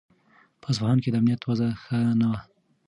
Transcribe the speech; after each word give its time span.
په 0.61 0.67
اصفهان 0.71 0.97
کې 1.03 1.09
د 1.11 1.15
امنیت 1.19 1.41
وضع 1.45 1.69
ښه 1.83 1.99
نه 2.19 2.27
وه. 2.31 2.39